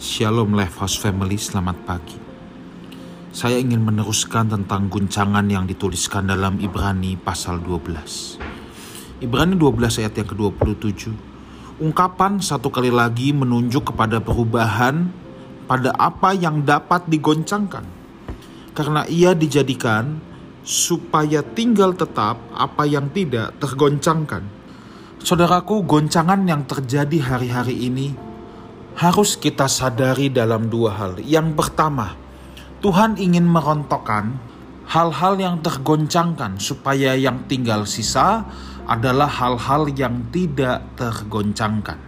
Shalom 0.00 0.56
House 0.56 0.96
Family, 0.96 1.36
selamat 1.36 1.76
pagi. 1.84 2.16
Saya 3.36 3.60
ingin 3.60 3.84
meneruskan 3.84 4.48
tentang 4.48 4.88
guncangan 4.88 5.44
yang 5.44 5.68
dituliskan 5.68 6.24
dalam 6.24 6.56
Ibrani 6.56 7.20
pasal 7.20 7.60
12. 7.60 8.40
Ibrani 9.20 9.60
12 9.60 10.00
ayat 10.00 10.16
yang 10.16 10.28
ke-27. 10.32 11.12
Ungkapan 11.84 12.40
satu 12.40 12.72
kali 12.72 12.88
lagi 12.88 13.36
menunjuk 13.36 13.92
kepada 13.92 14.24
perubahan 14.24 15.12
pada 15.68 15.92
apa 16.00 16.32
yang 16.32 16.64
dapat 16.64 17.04
digoncangkan. 17.04 17.84
Karena 18.72 19.04
ia 19.04 19.36
dijadikan 19.36 20.16
supaya 20.64 21.44
tinggal 21.44 21.92
tetap 21.92 22.40
apa 22.56 22.88
yang 22.88 23.12
tidak 23.12 23.52
tergoncangkan. 23.60 24.48
Saudaraku, 25.20 25.84
goncangan 25.84 26.40
yang 26.48 26.64
terjadi 26.64 27.36
hari-hari 27.36 27.76
ini 27.84 28.29
harus 28.98 29.38
kita 29.38 29.70
sadari 29.70 30.32
dalam 30.32 30.66
dua 30.66 30.96
hal. 30.96 31.12
Yang 31.22 31.54
pertama, 31.54 32.16
Tuhan 32.80 33.20
ingin 33.20 33.44
merontokkan 33.44 34.40
hal-hal 34.90 35.38
yang 35.38 35.56
tergoncangkan 35.62 36.58
supaya 36.58 37.14
yang 37.14 37.46
tinggal 37.46 37.86
sisa 37.86 38.42
adalah 38.90 39.30
hal-hal 39.30 39.86
yang 39.94 40.32
tidak 40.34 40.82
tergoncangkan. 40.98 41.98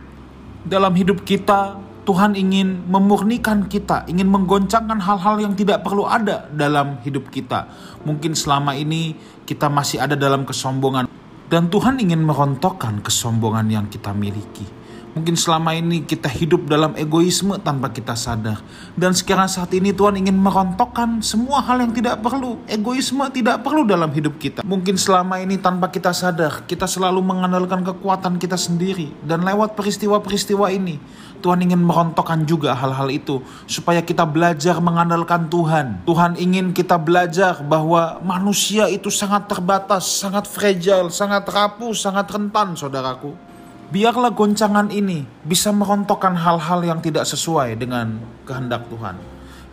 Dalam 0.66 0.94
hidup 0.98 1.22
kita, 1.22 1.78
Tuhan 2.02 2.34
ingin 2.34 2.90
memurnikan 2.90 3.70
kita, 3.70 4.02
ingin 4.10 4.26
menggoncangkan 4.26 4.98
hal-hal 4.98 5.38
yang 5.38 5.54
tidak 5.54 5.86
perlu 5.86 6.02
ada 6.02 6.50
dalam 6.50 6.98
hidup 7.06 7.30
kita. 7.30 7.70
Mungkin 8.02 8.34
selama 8.34 8.74
ini 8.74 9.14
kita 9.46 9.70
masih 9.70 10.02
ada 10.02 10.18
dalam 10.18 10.42
kesombongan, 10.42 11.06
dan 11.46 11.70
Tuhan 11.70 12.02
ingin 12.02 12.18
merontokkan 12.18 12.98
kesombongan 13.06 13.70
yang 13.70 13.86
kita 13.86 14.10
miliki. 14.10 14.81
Mungkin 15.12 15.36
selama 15.36 15.76
ini 15.76 16.08
kita 16.08 16.24
hidup 16.24 16.64
dalam 16.72 16.96
egoisme 16.96 17.60
tanpa 17.60 17.92
kita 17.92 18.16
sadar. 18.16 18.64
Dan 18.96 19.12
sekarang 19.12 19.44
saat 19.44 19.68
ini 19.76 19.92
Tuhan 19.92 20.16
ingin 20.16 20.32
merontokkan 20.32 21.20
semua 21.20 21.60
hal 21.60 21.84
yang 21.84 21.92
tidak 21.92 22.24
perlu. 22.24 22.56
Egoisme 22.64 23.20
tidak 23.28 23.60
perlu 23.60 23.84
dalam 23.84 24.08
hidup 24.08 24.40
kita. 24.40 24.64
Mungkin 24.64 24.96
selama 24.96 25.36
ini 25.44 25.60
tanpa 25.60 25.92
kita 25.92 26.16
sadar, 26.16 26.64
kita 26.64 26.88
selalu 26.88 27.20
mengandalkan 27.20 27.84
kekuatan 27.84 28.40
kita 28.40 28.56
sendiri. 28.56 29.12
Dan 29.20 29.44
lewat 29.44 29.76
peristiwa-peristiwa 29.76 30.72
ini, 30.72 30.96
Tuhan 31.44 31.60
ingin 31.60 31.84
merontokkan 31.84 32.48
juga 32.48 32.72
hal-hal 32.72 33.12
itu. 33.12 33.44
Supaya 33.68 34.00
kita 34.00 34.24
belajar 34.24 34.80
mengandalkan 34.80 35.52
Tuhan. 35.52 36.08
Tuhan 36.08 36.40
ingin 36.40 36.72
kita 36.72 36.96
belajar 36.96 37.60
bahwa 37.60 38.16
manusia 38.24 38.88
itu 38.88 39.12
sangat 39.12 39.44
terbatas, 39.44 40.08
sangat 40.08 40.48
fragile, 40.48 41.12
sangat 41.12 41.44
rapuh, 41.52 41.92
sangat 41.92 42.32
rentan 42.32 42.72
saudaraku 42.80 43.51
biarlah 43.92 44.32
goncangan 44.32 44.88
ini 44.88 45.28
bisa 45.44 45.68
merontokkan 45.68 46.32
hal-hal 46.32 46.80
yang 46.80 47.04
tidak 47.04 47.28
sesuai 47.28 47.76
dengan 47.76 48.16
kehendak 48.48 48.88
Tuhan. 48.88 49.20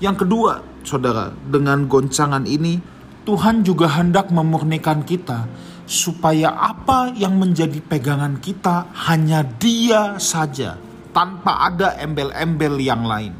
Yang 0.04 0.28
kedua, 0.28 0.60
saudara, 0.84 1.32
dengan 1.48 1.88
goncangan 1.88 2.44
ini, 2.44 2.84
Tuhan 3.24 3.64
juga 3.64 3.88
hendak 3.88 4.28
memurnikan 4.28 5.08
kita 5.08 5.48
supaya 5.88 6.52
apa 6.52 7.16
yang 7.16 7.40
menjadi 7.40 7.80
pegangan 7.80 8.44
kita 8.44 8.92
hanya 9.08 9.42
Dia 9.42 10.20
saja, 10.20 10.76
tanpa 11.16 11.72
ada 11.72 11.96
embel-embel 12.00 12.76
yang 12.84 13.08
lain. 13.08 13.32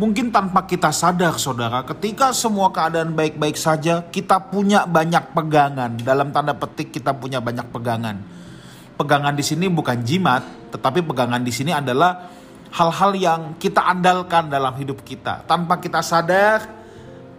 Mungkin 0.00 0.32
tanpa 0.32 0.64
kita 0.64 0.94
sadar, 0.94 1.36
saudara, 1.36 1.84
ketika 1.84 2.32
semua 2.32 2.72
keadaan 2.72 3.12
baik-baik 3.12 3.58
saja, 3.58 4.00
kita 4.08 4.48
punya 4.48 4.88
banyak 4.88 5.36
pegangan. 5.36 6.00
Dalam 6.00 6.32
tanda 6.32 6.56
petik, 6.56 6.88
kita 6.88 7.12
punya 7.12 7.44
banyak 7.44 7.68
pegangan 7.68 8.39
pegangan 9.00 9.32
di 9.32 9.40
sini 9.40 9.72
bukan 9.72 10.04
jimat, 10.04 10.44
tetapi 10.76 11.00
pegangan 11.00 11.40
di 11.40 11.48
sini 11.48 11.72
adalah 11.72 12.28
hal-hal 12.68 13.16
yang 13.16 13.40
kita 13.56 13.80
andalkan 13.80 14.52
dalam 14.52 14.76
hidup 14.76 15.00
kita. 15.00 15.40
Tanpa 15.48 15.80
kita 15.80 16.04
sadar, 16.04 16.68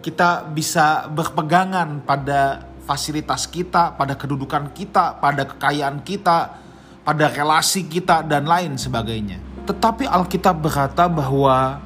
kita 0.02 0.50
bisa 0.50 1.06
berpegangan 1.06 2.02
pada 2.02 2.66
fasilitas 2.82 3.46
kita, 3.46 3.94
pada 3.94 4.18
kedudukan 4.18 4.74
kita, 4.74 5.22
pada 5.22 5.46
kekayaan 5.46 6.02
kita, 6.02 6.58
pada 7.06 7.24
relasi 7.30 7.86
kita, 7.86 8.26
dan 8.26 8.42
lain 8.50 8.74
sebagainya. 8.74 9.38
Tetapi 9.62 10.10
Alkitab 10.10 10.58
berkata 10.58 11.06
bahwa 11.06 11.78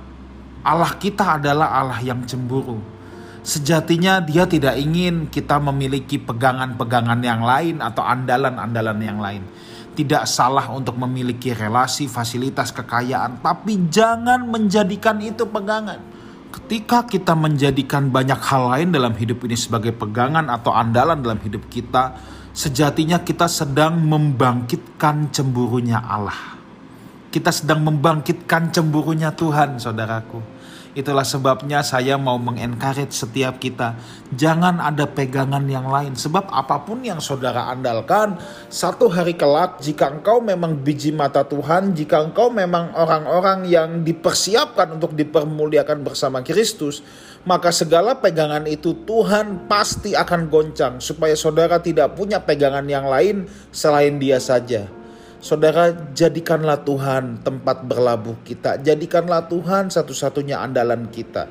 Allah 0.65 0.93
kita 0.97 1.37
adalah 1.37 1.69
Allah 1.77 2.01
yang 2.01 2.25
cemburu. 2.25 2.81
Sejatinya 3.47 4.19
dia 4.19 4.43
tidak 4.43 4.75
ingin 4.75 5.31
kita 5.31 5.63
memiliki 5.63 6.19
pegangan-pegangan 6.19 7.21
yang 7.23 7.47
lain 7.47 7.79
atau 7.79 8.03
andalan-andalan 8.03 8.99
yang 8.99 9.23
lain 9.23 9.47
tidak 9.97 10.29
salah 10.29 10.69
untuk 10.69 11.01
memiliki 11.01 11.57
relasi, 11.57 12.05
fasilitas, 12.05 12.69
kekayaan, 12.77 13.41
tapi 13.41 13.89
jangan 13.89 14.45
menjadikan 14.45 15.17
itu 15.25 15.49
pegangan. 15.49 15.99
Ketika 16.53 17.09
kita 17.09 17.33
menjadikan 17.33 18.13
banyak 18.13 18.37
hal 18.37 18.77
lain 18.77 18.89
dalam 18.93 19.17
hidup 19.17 19.41
ini 19.49 19.57
sebagai 19.57 19.97
pegangan 19.97 20.53
atau 20.53 20.77
andalan 20.77 21.25
dalam 21.25 21.41
hidup 21.41 21.65
kita, 21.73 22.17
sejatinya 22.53 23.25
kita 23.25 23.49
sedang 23.49 23.97
membangkitkan 24.05 25.33
cemburunya 25.33 26.01
Allah. 26.01 26.57
Kita 27.33 27.53
sedang 27.53 27.85
membangkitkan 27.85 28.73
cemburunya 28.73 29.33
Tuhan, 29.33 29.77
saudaraku. 29.81 30.41
Itulah 30.97 31.29
sebabnya 31.29 31.85
saya 31.85 32.17
mau 32.17 32.41
mengencourage 32.41 33.13
setiap 33.13 33.61
kita. 33.61 34.01
Jangan 34.33 34.81
ada 34.81 35.05
pegangan 35.05 35.61
yang 35.69 35.93
lain. 35.93 36.17
Sebab 36.17 36.49
apa 36.49 36.89
pun 36.89 37.05
yang 37.05 37.21
saudara 37.21 37.69
andalkan, 37.69 38.41
satu 38.73 39.13
hari 39.13 39.37
kelak 39.37 39.77
jika 39.85 40.09
engkau 40.09 40.41
memang 40.41 40.73
biji 40.73 41.13
mata 41.13 41.45
Tuhan, 41.45 41.93
jika 41.93 42.25
engkau 42.25 42.49
memang 42.49 42.97
orang-orang 42.97 43.69
yang 43.69 44.01
dipersiapkan 44.09 44.97
untuk 44.97 45.13
dipermuliakan 45.13 46.01
bersama 46.01 46.41
Kristus, 46.41 47.05
maka 47.45 47.69
segala 47.77 48.17
pegangan 48.17 48.65
itu 48.65 48.97
Tuhan 49.05 49.69
pasti 49.69 50.17
akan 50.17 50.49
goncang 50.49 51.05
supaya 51.05 51.37
saudara 51.37 51.77
tidak 51.77 52.17
punya 52.17 52.41
pegangan 52.41 52.89
yang 52.89 53.05
lain 53.05 53.45
selain 53.69 54.17
dia 54.17 54.41
saja. 54.41 54.96
Saudara, 55.47 55.95
jadikanlah 56.11 56.83
Tuhan 56.83 57.39
tempat 57.47 57.87
berlabuh 57.87 58.43
kita. 58.43 58.83
Jadikanlah 58.83 59.47
Tuhan 59.47 59.95
satu-satunya 59.95 60.59
andalan 60.59 61.07
kita. 61.07 61.47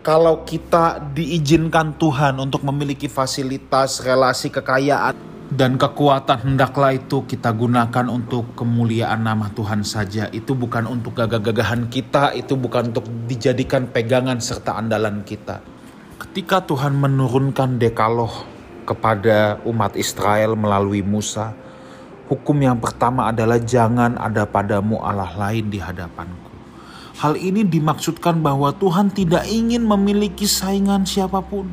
Kalau 0.00 0.48
kita 0.48 1.12
diizinkan 1.12 2.00
Tuhan 2.00 2.40
untuk 2.40 2.64
memiliki 2.64 3.04
fasilitas, 3.04 4.00
relasi, 4.00 4.48
kekayaan, 4.48 5.12
dan 5.52 5.76
kekuatan 5.76 6.56
hendaklah 6.56 6.96
itu 6.96 7.28
kita 7.28 7.52
gunakan 7.52 8.08
untuk 8.08 8.56
kemuliaan 8.56 9.20
nama 9.20 9.52
Tuhan 9.52 9.84
saja. 9.84 10.32
Itu 10.32 10.56
bukan 10.56 10.88
untuk 10.88 11.12
gagah-gagahan 11.12 11.92
kita, 11.92 12.32
itu 12.32 12.56
bukan 12.56 12.96
untuk 12.96 13.04
dijadikan 13.28 13.92
pegangan 13.92 14.40
serta 14.40 14.80
andalan 14.80 15.20
kita. 15.20 15.60
Ketika 16.16 16.64
Tuhan 16.64 16.96
menurunkan 16.96 17.76
dekaloh 17.76 18.32
kepada 18.88 19.60
umat 19.68 20.00
Israel 20.00 20.56
melalui 20.56 21.04
Musa, 21.04 21.52
Hukum 22.24 22.56
yang 22.56 22.80
pertama 22.80 23.28
adalah 23.28 23.60
jangan 23.60 24.16
ada 24.16 24.48
padamu 24.48 24.96
Allah 25.04 25.28
lain 25.36 25.68
di 25.68 25.76
hadapanku. 25.76 26.48
Hal 27.20 27.36
ini 27.36 27.62
dimaksudkan 27.68 28.40
bahwa 28.40 28.72
Tuhan 28.72 29.12
tidak 29.12 29.44
ingin 29.44 29.84
memiliki 29.84 30.48
saingan 30.48 31.04
siapa 31.04 31.44
pun. 31.44 31.68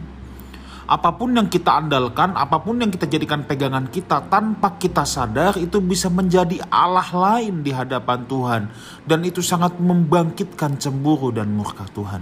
Apa 0.92 1.16
pun 1.16 1.32
yang 1.32 1.48
kita 1.48 1.80
andalkan, 1.80 2.36
apa 2.36 2.60
pun 2.60 2.76
yang 2.84 2.92
kita 2.92 3.08
jadikan 3.08 3.48
pegangan 3.48 3.88
kita 3.88 4.28
tanpa 4.28 4.76
kita 4.76 5.08
sadar 5.08 5.56
itu 5.56 5.80
bisa 5.80 6.12
menjadi 6.12 6.60
Allah 6.68 7.08
lain 7.16 7.64
di 7.64 7.72
hadapan 7.72 8.28
Tuhan. 8.28 8.62
Dan 9.08 9.24
itu 9.24 9.40
sangat 9.40 9.80
membangkitkan 9.80 10.76
cemburu 10.76 11.32
dan 11.32 11.48
murka 11.56 11.88
Tuhan. 11.96 12.20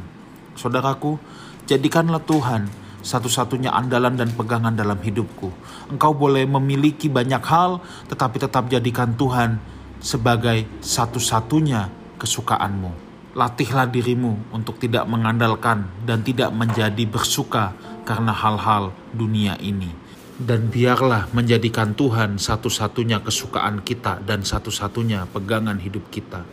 Saudaraku, 0.53 1.17
jadikanlah 1.65 2.21
Tuhan 2.21 2.88
satu-satunya 3.01 3.71
andalan 3.71 4.19
dan 4.19 4.29
pegangan 4.35 4.75
dalam 4.75 4.99
hidupku. 4.99 5.51
Engkau 5.89 6.11
boleh 6.13 6.43
memiliki 6.45 7.07
banyak 7.07 7.43
hal, 7.43 7.79
tetapi 8.11 8.37
tetap 8.39 8.67
jadikan 8.67 9.15
Tuhan 9.15 9.59
sebagai 9.99 10.67
satu-satunya 10.79 11.87
kesukaanmu. 12.19 13.07
Latihlah 13.37 13.87
dirimu 13.87 14.51
untuk 14.51 14.81
tidak 14.81 15.05
mengandalkan 15.05 15.85
dan 16.03 16.25
tidak 16.25 16.49
menjadi 16.49 17.03
bersuka 17.05 17.71
karena 18.03 18.33
hal-hal 18.33 18.91
dunia 19.13 19.55
ini. 19.61 19.93
Dan 20.39 20.71
biarlah 20.71 21.27
menjadikan 21.35 21.91
Tuhan 21.93 22.39
satu-satunya 22.39 23.19
kesukaan 23.19 23.83
kita 23.83 24.23
dan 24.23 24.41
satu-satunya 24.47 25.27
pegangan 25.29 25.77
hidup 25.77 26.07
kita. 26.07 26.47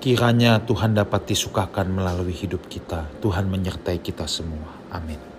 Kiranya 0.00 0.60
Tuhan 0.64 0.96
dapat 0.96 1.28
disukakan 1.28 2.00
melalui 2.00 2.32
hidup 2.32 2.64
kita. 2.68 3.06
Tuhan 3.20 3.48
menyertai 3.52 4.00
kita 4.00 4.24
semua. 4.24 4.72
Amin. 4.92 5.35